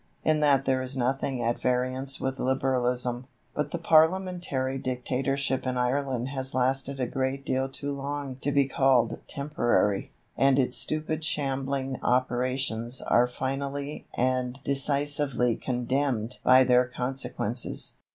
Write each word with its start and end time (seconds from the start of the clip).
In 0.23 0.39
that 0.39 0.65
there 0.65 0.81
is 0.81 0.97
nothing 0.97 1.43
at 1.43 1.61
variance 1.61 2.19
with 2.19 2.39
Liberalism. 2.39 3.27
But 3.53 3.69
the 3.69 3.77
Parliamentary 3.77 4.79
dictatorship 4.79 5.67
in 5.67 5.77
Ireland 5.77 6.29
has 6.29 6.55
lasted 6.55 6.99
a 6.99 7.05
great 7.05 7.45
deal 7.45 7.69
too 7.69 7.95
long 7.95 8.37
to 8.37 8.51
be 8.51 8.67
called 8.67 9.19
temporary, 9.27 10.11
and 10.35 10.57
its 10.57 10.75
stupid 10.75 11.23
shambling 11.23 11.99
operations 12.01 12.99
are 13.03 13.27
finally 13.27 14.07
and 14.17 14.59
decisively 14.63 15.55
condemned 15.55 16.39
by 16.43 16.63
their 16.63 16.87
consequences. 16.87 17.93